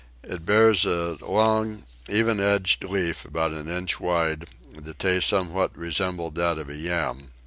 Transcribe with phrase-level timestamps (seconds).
[0.23, 6.33] It bears a long even edged leaf about an inch wide; the taste somewhat resembled
[6.33, 7.29] that of a yam.